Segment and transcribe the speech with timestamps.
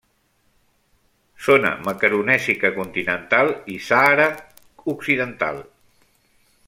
[1.47, 4.27] Zona macaronèsica continental i Sàhara
[4.95, 5.63] occidental.